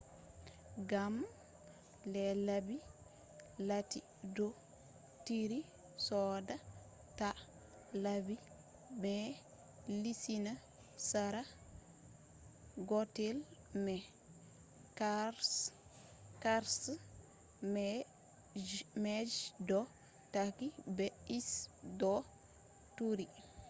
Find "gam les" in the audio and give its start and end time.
0.89-2.33